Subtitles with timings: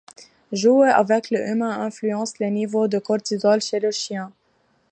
[0.51, 4.31] Jouer avec les humains influence les niveaux de cortisol chez le chien.